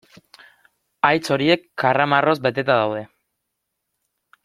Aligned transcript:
Haitz 1.09 1.29
horiek 1.35 1.67
karramarroz 1.83 2.37
beteta 2.49 2.79
daude. 2.83 3.07